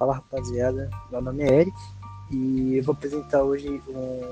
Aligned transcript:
Fala 0.00 0.14
rapaziada, 0.14 0.88
meu 1.12 1.20
nome 1.20 1.42
é 1.42 1.60
Eric 1.60 1.76
e 2.30 2.76
eu 2.76 2.82
vou 2.82 2.94
apresentar 2.94 3.42
hoje 3.42 3.82
um 3.86 4.22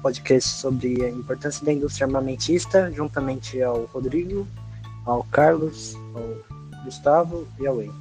podcast 0.00 0.48
sobre 0.48 1.04
a 1.04 1.10
importância 1.10 1.62
da 1.66 1.70
indústria 1.70 2.06
armamentista, 2.06 2.90
juntamente 2.90 3.60
ao 3.60 3.84
Rodrigo, 3.84 4.48
ao 5.04 5.22
Carlos, 5.24 5.94
ao 6.14 6.82
Gustavo 6.82 7.46
e 7.60 7.66
ao 7.66 7.76
Wayne. 7.76 7.92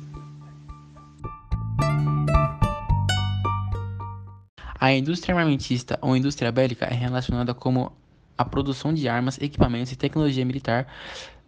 A 4.79 4.93
indústria 4.93 5.35
armamentista 5.35 5.99
ou 6.01 6.15
indústria 6.15 6.49
bélica 6.49 6.85
é 6.85 6.93
relacionada 6.93 7.53
como 7.53 7.91
a 8.37 8.45
produção 8.45 8.93
de 8.93 9.09
armas, 9.09 9.37
equipamentos 9.37 9.91
e 9.91 9.97
tecnologia 9.97 10.45
militar. 10.45 10.87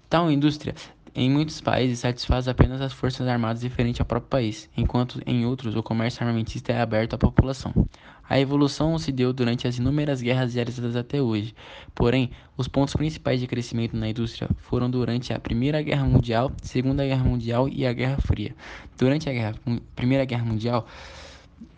Tal 0.09 0.30
indústria 0.30 0.75
em 1.16 1.30
muitos 1.30 1.61
países 1.61 2.00
satisfaz 2.00 2.47
apenas 2.47 2.82
as 2.82 2.92
forças 2.92 3.28
armadas 3.28 3.61
diferentes 3.61 4.01
ao 4.01 4.06
próprio 4.06 4.29
país, 4.29 4.69
enquanto 4.75 5.21
em 5.25 5.46
outros 5.46 5.75
o 5.75 5.83
comércio 5.83 6.24
armamentista 6.24 6.74
é 6.74 6.82
aberto 6.82 7.14
à 7.14 7.18
população. 7.18 7.71
A 8.28 8.39
evolução 8.39 8.97
se 8.97 9.11
deu 9.11 9.32
durante 9.32 9.68
as 9.68 9.78
inúmeras 9.78 10.21
guerras 10.21 10.56
realizadas 10.56 10.96
até 10.96 11.21
hoje. 11.21 11.54
Porém, 11.93 12.32
os 12.57 12.68
pontos 12.68 12.96
principais 12.96 13.39
de 13.39 13.46
crescimento 13.46 13.96
na 13.96 14.10
indústria 14.10 14.50
foram 14.57 14.89
durante 14.89 15.34
a 15.34 15.39
Primeira 15.39 15.82
Guerra 15.82 16.06
Mundial, 16.06 16.51
Segunda 16.61 17.06
Guerra 17.06 17.23
Mundial 17.23 17.70
e 17.70 17.86
a 17.86 17.93
Guerra 17.93 18.18
Fria. 18.20 18.56
Durante 18.98 19.29
a 19.29 19.34
guerra, 19.34 19.56
Primeira 19.95 20.25
Guerra 20.25 20.45
Mundial, 20.45 20.87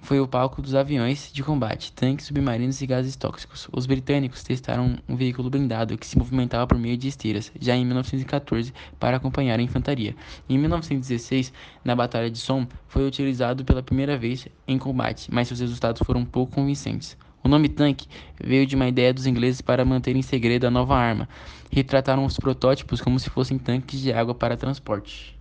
foi 0.05 0.19
o 0.19 0.27
palco 0.27 0.61
dos 0.61 0.75
aviões 0.75 1.31
de 1.33 1.43
combate, 1.43 1.91
tanques 1.91 2.27
submarinos 2.27 2.79
e 2.79 2.85
gases 2.85 3.15
tóxicos. 3.15 3.67
Os 3.73 3.87
britânicos 3.87 4.43
testaram 4.43 4.95
um 5.09 5.15
veículo 5.15 5.49
blindado 5.49 5.97
que 5.97 6.05
se 6.05 6.15
movimentava 6.15 6.67
por 6.67 6.77
meio 6.77 6.95
de 6.95 7.07
esteiras, 7.07 7.51
já 7.59 7.75
em 7.75 7.83
1914, 7.83 8.71
para 8.99 9.17
acompanhar 9.17 9.59
a 9.59 9.63
infantaria. 9.63 10.15
Em 10.47 10.59
1916, 10.59 11.51
na 11.83 11.95
Batalha 11.95 12.29
de 12.29 12.37
Somme, 12.37 12.67
foi 12.87 13.07
utilizado 13.07 13.65
pela 13.65 13.81
primeira 13.81 14.15
vez 14.15 14.47
em 14.67 14.77
combate, 14.77 15.27
mas 15.33 15.47
seus 15.47 15.59
resultados 15.59 16.03
foram 16.05 16.23
pouco 16.23 16.53
convincentes. 16.53 17.17
O 17.43 17.47
nome 17.47 17.67
tanque 17.67 18.07
veio 18.39 18.67
de 18.67 18.75
uma 18.75 18.87
ideia 18.87 19.11
dos 19.11 19.25
ingleses 19.25 19.59
para 19.59 19.83
manter 19.83 20.15
em 20.15 20.21
segredo 20.21 20.67
a 20.67 20.71
nova 20.71 20.95
arma. 20.95 21.27
Retrataram 21.71 22.25
os 22.25 22.37
protótipos 22.37 23.01
como 23.01 23.19
se 23.19 23.29
fossem 23.29 23.57
tanques 23.57 23.99
de 23.99 24.13
água 24.13 24.35
para 24.35 24.55
transporte. 24.55 25.34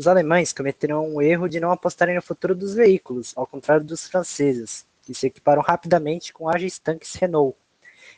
Os 0.00 0.06
alemães 0.06 0.50
cometeram 0.50 1.14
o 1.14 1.20
erro 1.20 1.46
de 1.46 1.60
não 1.60 1.70
apostarem 1.70 2.14
no 2.14 2.22
futuro 2.22 2.54
dos 2.54 2.72
veículos, 2.72 3.34
ao 3.36 3.46
contrário 3.46 3.84
dos 3.84 4.08
franceses, 4.08 4.86
que 5.02 5.12
se 5.12 5.26
equiparam 5.26 5.60
rapidamente 5.60 6.32
com 6.32 6.48
ágeis 6.48 6.78
tanques 6.78 7.14
Renault, 7.16 7.54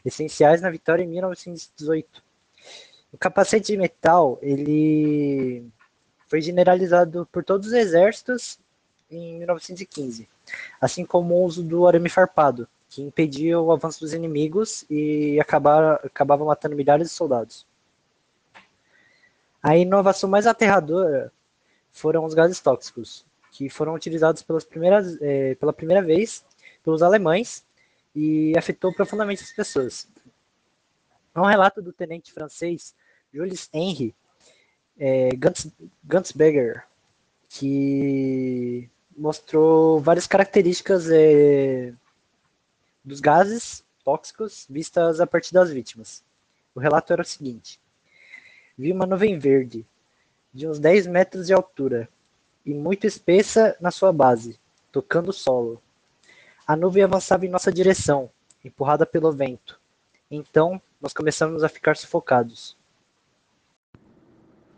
essenciais 0.04 0.62
na 0.62 0.70
vitória 0.70 1.02
em 1.02 1.08
1918. 1.08 2.22
O 3.12 3.18
capacete 3.18 3.72
de 3.72 3.76
metal 3.76 4.38
ele 4.40 5.66
foi 6.28 6.40
generalizado 6.40 7.28
por 7.32 7.42
todos 7.42 7.66
os 7.66 7.72
exércitos 7.72 8.60
em 9.10 9.38
1915, 9.38 10.28
assim 10.80 11.04
como 11.04 11.34
o 11.34 11.44
uso 11.44 11.64
do 11.64 11.88
arame 11.88 12.08
farpado, 12.08 12.68
que 12.88 13.02
impedia 13.02 13.58
o 13.58 13.72
avanço 13.72 13.98
dos 13.98 14.14
inimigos 14.14 14.84
e 14.88 15.36
acabava, 15.40 15.94
acabava 16.04 16.44
matando 16.44 16.76
milhares 16.76 17.08
de 17.08 17.12
soldados. 17.12 17.66
A 19.60 19.76
inovação 19.76 20.30
mais 20.30 20.46
aterradora 20.46 21.32
foram 21.92 22.24
os 22.24 22.34
gases 22.34 22.60
tóxicos, 22.60 23.24
que 23.52 23.68
foram 23.68 23.94
utilizados 23.94 24.42
pelas 24.42 24.64
primeiras, 24.64 25.20
é, 25.20 25.54
pela 25.56 25.72
primeira 25.72 26.02
vez 26.02 26.44
pelos 26.82 27.02
alemães 27.02 27.64
e 28.14 28.56
afetou 28.56 28.92
profundamente 28.92 29.42
as 29.42 29.52
pessoas. 29.52 30.08
Há 31.34 31.40
um 31.40 31.46
relato 31.46 31.80
do 31.80 31.92
tenente 31.92 32.32
francês 32.32 32.94
Jules 33.32 33.68
Henry 33.72 34.14
é, 34.98 35.30
Gunsberger, 36.04 36.84
que 37.48 38.90
mostrou 39.16 40.00
várias 40.00 40.26
características 40.26 41.10
é, 41.10 41.92
dos 43.04 43.20
gases 43.20 43.84
tóxicos 44.04 44.66
vistas 44.68 45.20
a 45.20 45.26
partir 45.26 45.52
das 45.52 45.70
vítimas. 45.70 46.24
O 46.74 46.80
relato 46.80 47.12
era 47.12 47.22
o 47.22 47.24
seguinte: 47.24 47.80
vi 48.76 48.92
uma 48.92 49.06
nuvem 49.06 49.38
verde 49.38 49.86
de 50.52 50.66
uns 50.66 50.78
10 50.78 51.06
metros 51.06 51.46
de 51.46 51.52
altura 51.52 52.08
e 52.64 52.74
muito 52.74 53.06
espessa 53.06 53.76
na 53.80 53.90
sua 53.90 54.12
base, 54.12 54.58
tocando 54.90 55.30
o 55.30 55.32
solo. 55.32 55.82
A 56.66 56.76
nuvem 56.76 57.02
avançava 57.02 57.46
em 57.46 57.48
nossa 57.48 57.72
direção, 57.72 58.30
empurrada 58.64 59.04
pelo 59.04 59.32
vento. 59.32 59.80
Então, 60.30 60.80
nós 61.00 61.12
começamos 61.12 61.64
a 61.64 61.68
ficar 61.68 61.96
sufocados. 61.96 62.76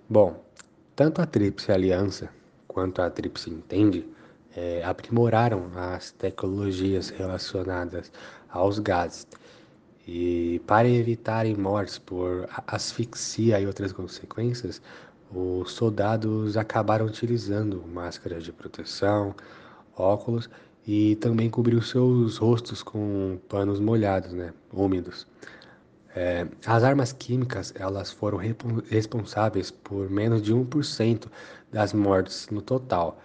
Bom, 0.09 0.43
tanto 0.97 1.21
a 1.21 1.27
Tríplice 1.27 1.73
Aliança 1.73 2.31
quanto 2.67 3.03
a 3.03 3.11
Tríplice 3.11 3.51
Entende 3.51 4.09
é, 4.56 4.83
aprimoraram 4.85 5.71
as 5.75 6.12
tecnologias 6.12 7.11
relacionadas 7.11 8.11
aos 8.49 8.79
gases. 8.79 9.27
E 10.06 10.61
para 10.67 10.89
evitarem 10.89 11.56
mortes 11.56 11.99
por 11.99 12.49
asfixia 12.67 13.61
e 13.61 13.67
outras 13.67 13.93
consequências, 13.93 14.83
os 15.33 15.73
soldados 15.73 16.57
acabaram 16.57 17.07
utilizando 17.07 17.85
máscaras 17.87 18.45
de 18.45 18.53
proteção, 18.53 19.35
óculos 19.97 20.49
e 20.87 21.17
também 21.17 21.49
cobriu 21.49 21.81
seus 21.83 22.37
rostos 22.37 22.83
com 22.83 23.39
panos 23.49 23.81
molhados, 23.81 24.33
né, 24.33 24.53
úmidos. 24.73 25.27
É, 26.15 26.47
as 26.65 26.85
armas 26.85 27.12
químicas 27.12 27.73
elas 27.77 28.12
foram 28.12 28.39
responsáveis 28.89 29.71
por 29.71 30.09
menos 30.09 30.41
de 30.41 30.55
1% 30.55 31.27
das 31.73 31.93
mortes 31.93 32.49
no 32.51 32.62
total, 32.62 33.21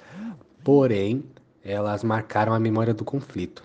porém 0.63 1.23
elas 1.63 2.03
marcaram 2.03 2.53
a 2.53 2.59
memória 2.59 2.93
do 2.93 3.05
conflito. 3.05 3.63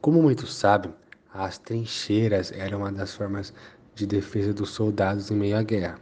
Como 0.00 0.22
muitos 0.22 0.54
sabem, 0.54 0.92
as 1.34 1.58
trincheiras 1.58 2.52
eram 2.52 2.78
uma 2.78 2.92
das 2.92 3.14
formas 3.14 3.52
de 3.94 4.06
defesa 4.06 4.52
dos 4.52 4.70
soldados 4.70 5.30
em 5.30 5.34
meio 5.34 5.56
à 5.56 5.62
guerra. 5.62 5.98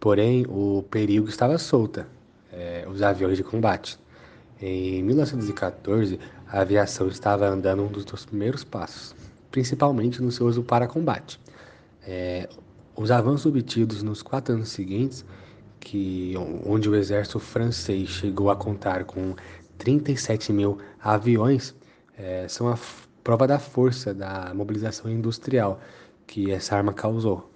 Porém, 0.00 0.46
o 0.48 0.84
perigo 0.90 1.28
estava 1.28 1.58
solta, 1.58 2.06
é, 2.52 2.86
os 2.88 3.02
aviões 3.02 3.36
de 3.36 3.42
combate. 3.42 3.98
Em 4.60 5.02
1914, 5.02 6.18
a 6.46 6.60
aviação 6.60 7.08
estava 7.08 7.48
andando 7.48 7.82
um 7.82 7.88
dos 7.88 8.04
seus 8.04 8.24
primeiros 8.24 8.64
passos, 8.64 9.14
principalmente 9.50 10.22
no 10.22 10.30
seu 10.30 10.46
uso 10.46 10.62
para 10.62 10.86
combate. 10.86 11.40
É, 12.06 12.48
os 12.96 13.10
avanços 13.10 13.46
obtidos 13.46 14.02
nos 14.02 14.22
quatro 14.22 14.54
anos 14.54 14.70
seguintes, 14.70 15.24
que, 15.80 16.34
onde 16.64 16.88
o 16.88 16.94
exército 16.94 17.38
francês 17.38 18.08
chegou 18.08 18.50
a 18.50 18.56
contar 18.56 19.04
com 19.04 19.34
37 19.78 20.52
mil 20.52 20.78
aviões, 21.00 21.74
é, 22.16 22.46
são 22.48 22.68
a 22.68 22.78
prova 23.22 23.46
da 23.46 23.58
força 23.58 24.12
da 24.12 24.52
mobilização 24.54 25.10
industrial 25.10 25.80
que 26.26 26.50
essa 26.50 26.76
arma 26.76 26.92
causou. 26.92 27.47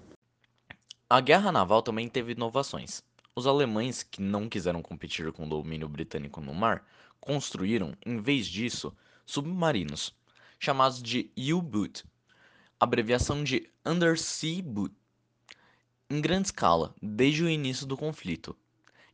A 1.15 1.21
guerra 1.21 1.53
naval 1.53 1.83
também 1.83 2.09
teve 2.09 2.33
inovações. 2.33 3.03
Os 3.37 3.47
alemães, 3.47 4.03
que 4.03 4.23
não 4.23 4.49
quiseram 4.49 4.81
competir 4.81 5.31
com 5.31 5.45
o 5.45 5.47
domínio 5.47 5.87
britânico 5.87 6.41
no 6.41 6.55
mar, 6.55 6.89
construíram, 7.21 7.95
em 8.06 8.17
vez 8.17 8.47
disso, 8.47 8.97
submarinos, 9.27 10.15
chamados 10.59 11.03
de 11.03 11.31
U-Boot, 11.37 12.03
abreviação 12.81 13.45
de 13.45 13.71
Undersea 13.84 14.62
Boot, 14.62 14.95
em 16.09 16.19
grande 16.19 16.47
escala, 16.47 16.95
desde 17.03 17.44
o 17.44 17.50
início 17.50 17.84
do 17.84 17.94
conflito. 17.94 18.56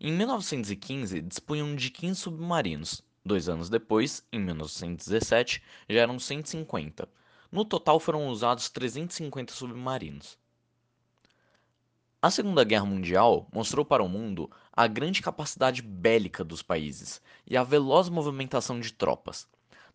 Em 0.00 0.12
1915, 0.12 1.20
dispunham 1.22 1.74
de 1.74 1.90
15 1.90 2.20
submarinos. 2.20 3.02
Dois 3.24 3.48
anos 3.48 3.68
depois, 3.68 4.24
em 4.32 4.38
1917, 4.38 5.60
já 5.88 5.98
eram 5.98 6.16
150. 6.16 7.08
No 7.50 7.64
total 7.64 7.98
foram 7.98 8.28
usados 8.28 8.70
350 8.70 9.52
submarinos. 9.52 10.38
A 12.20 12.32
Segunda 12.32 12.64
Guerra 12.64 12.84
Mundial 12.84 13.46
mostrou 13.52 13.84
para 13.84 14.02
o 14.02 14.08
mundo 14.08 14.50
a 14.72 14.88
grande 14.88 15.22
capacidade 15.22 15.80
bélica 15.80 16.42
dos 16.42 16.62
países 16.62 17.22
e 17.46 17.56
a 17.56 17.62
veloz 17.62 18.08
movimentação 18.08 18.80
de 18.80 18.92
tropas. 18.92 19.46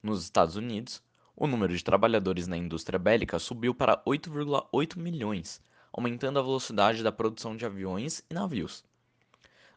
Nos 0.02 0.24
Estados 0.24 0.56
Unidos, 0.56 1.04
o 1.36 1.46
número 1.48 1.76
de 1.76 1.84
trabalhadores 1.84 2.48
na 2.48 2.56
indústria 2.56 2.98
bélica 2.98 3.38
subiu 3.40 3.76
para 3.76 4.02
8,8 4.06 4.98
milhões, 4.98 5.62
aumentando 5.92 6.40
a 6.40 6.42
velocidade 6.42 7.04
da 7.04 7.12
produção 7.12 7.58
de 7.58 7.66
aviões 7.66 8.24
e 8.30 8.34
navios. 8.34 8.86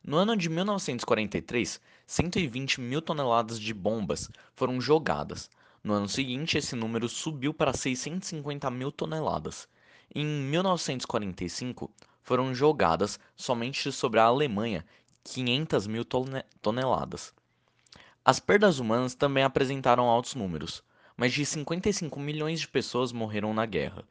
No 0.00 0.16
ano 0.16 0.37
de 0.37 0.49
1943, 0.49 1.81
120 2.06 2.81
mil 2.81 3.02
toneladas 3.02 3.58
de 3.58 3.75
bombas 3.75 4.31
foram 4.54 4.81
jogadas. 4.81 5.50
No 5.82 5.94
ano 5.94 6.08
seguinte, 6.08 6.56
esse 6.56 6.76
número 6.76 7.08
subiu 7.08 7.52
para 7.52 7.72
650 7.72 8.70
mil 8.70 8.92
toneladas. 8.92 9.69
Em 10.14 10.25
1945, 10.25 11.90
foram 12.26 12.52
jogadas 12.52 13.20
somente 13.37 13.93
sobre 13.93 14.19
a 14.19 14.25
Alemanha 14.25 14.84
500 15.23 15.87
mil 15.87 16.05
toneladas. 16.61 17.32
As 18.25 18.40
perdas 18.40 18.81
humanas 18.81 19.14
também 19.14 19.44
apresentaram 19.44 20.06
altos 20.06 20.34
números. 20.34 20.82
Mais 21.17 21.32
de 21.32 21.46
55 21.46 22.19
milhões 22.19 22.58
de 22.58 22.67
pessoas 22.67 23.12
morreram 23.12 23.55
na 23.55 23.64
guerra. 23.64 24.02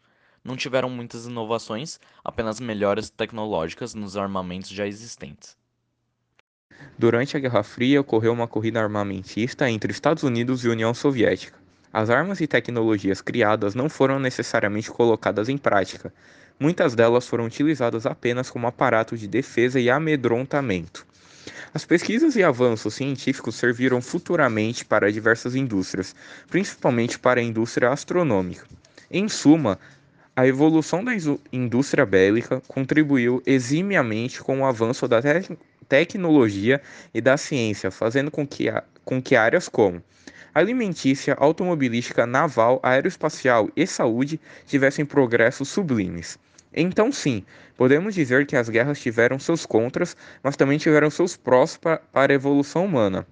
Não 0.42 0.56
tiveram 0.56 0.90
muitas 0.90 1.26
inovações, 1.26 2.00
apenas 2.24 2.62
melhoras 2.62 3.10
tecnológicas 3.10 3.94
nos 3.94 4.16
armamentos 4.16 4.70
já 4.70 4.88
existentes. 4.88 5.58
Durante 6.98 7.36
a 7.36 7.40
Guerra 7.42 7.64
Fria 7.64 8.00
ocorreu 8.00 8.32
uma 8.32 8.48
corrida 8.48 8.82
armamentista 8.82 9.70
entre 9.70 9.92
Estados 9.92 10.24
Unidos 10.24 10.64
e 10.64 10.70
União 10.70 10.94
Soviética. 10.94 11.60
As 11.92 12.10
armas 12.10 12.40
e 12.40 12.48
tecnologias 12.48 13.22
criadas 13.22 13.76
não 13.76 13.90
foram 13.90 14.20
necessariamente 14.20 14.90
colocadas 14.90 15.50
em 15.50 15.58
prática. 15.58 16.14
Muitas 16.60 16.96
delas 16.96 17.28
foram 17.28 17.46
utilizadas 17.46 18.06
apenas 18.06 18.50
como 18.50 18.68
aparato 18.68 19.18
de 19.18 19.28
defesa 19.28 19.80
e 19.80 19.90
amedrontamento. 19.90 21.06
As 21.74 21.84
pesquisas 21.84 22.38
e 22.38 22.44
avanços 22.44 22.94
científicos 22.94 23.56
serviram 23.56 24.02
futuramente 24.02 24.86
para 24.86 25.12
diversas 25.12 25.56
indústrias, 25.56 26.16
principalmente 26.50 27.20
para 27.20 27.42
a 27.42 27.44
indústria 27.44 27.90
astronômica. 27.90 28.66
Em 29.12 29.28
suma, 29.28 29.78
a 30.34 30.48
evolução 30.48 31.04
da 31.04 31.12
indústria 31.52 32.06
bélica 32.06 32.62
contribuiu 32.68 33.44
eximiamente 33.46 34.42
com 34.42 34.62
o 34.62 34.66
avanço 34.66 35.08
da 35.08 35.22
te 35.22 35.58
tecnologia 35.88 36.82
e 37.14 37.22
da 37.22 37.38
ciência, 37.38 37.92
fazendo 37.92 38.32
com 38.32 38.48
que, 38.48 38.66
com 39.04 39.22
que 39.22 39.36
áreas 39.36 39.68
como 39.68 40.02
alimentícia, 40.56 41.36
automobilística, 41.38 42.26
naval, 42.26 42.80
aeroespacial 42.82 43.70
e 43.76 43.86
saúde 43.86 44.40
tivessem 44.66 45.06
progressos 45.06 45.68
sublimes. 45.68 46.40
Então, 46.74 47.12
sim, 47.12 47.44
podemos 47.76 48.16
dizer 48.16 48.46
que 48.46 48.56
as 48.56 48.70
guerras 48.70 49.02
tiveram 49.02 49.38
seus 49.38 49.66
contras, 49.66 50.16
mas 50.42 50.56
também 50.56 50.78
tiveram 50.78 51.10
seus 51.10 51.36
prós 51.36 51.76
para 51.76 52.02
a 52.14 52.34
evolução 52.34 52.86
humana. 52.86 53.28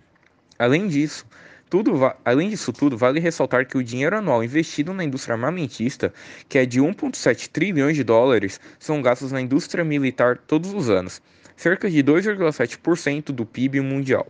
Além 0.60 0.90
disso, 0.90 1.26
tudo 1.70 1.94
além 2.24 2.50
disso 2.50 2.72
tudo, 2.72 2.98
vale 2.98 3.20
ressaltar 3.20 3.66
que 3.66 3.78
o 3.78 3.84
dinheiro 3.84 4.18
anual 4.18 4.44
investido 4.44 4.94
na 4.94 5.04
indústria 5.04 5.34
armamentista, 5.34 6.14
que 6.48 6.58
é 6.58 6.66
de 6.66 6.82
1,7 6.82 7.48
trilhões 7.48 7.96
de 7.96 8.04
dólares, 8.04 8.60
são 8.78 9.02
gastos 9.02 9.32
na 9.32 9.42
indústria 9.42 9.84
militar 9.84 10.38
todos 10.38 10.74
os 10.74 10.90
anos, 10.90 11.22
cerca 11.56 11.90
de 11.90 12.04
2,7% 12.04 13.32
do 13.32 13.46
PIB 13.46 13.80
mundial. 13.80 14.28